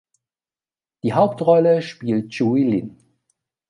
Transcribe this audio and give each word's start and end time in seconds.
Die 1.03 1.13
Hauptrolle 1.13 1.83
spielt 1.83 2.31
Cui 2.35 2.63
Lin. 2.63 2.97